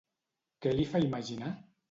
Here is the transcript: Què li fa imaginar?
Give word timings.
Què 0.65 0.73
li 0.79 0.87
fa 0.95 1.03
imaginar? 1.05 1.55